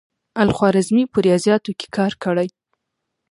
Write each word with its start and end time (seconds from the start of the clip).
الخوارزمي 0.43 1.03
په 1.11 1.17
ریاضیاتو 1.25 1.71
کې 1.79 1.87
کار 1.97 2.13
کړی. 2.23 2.47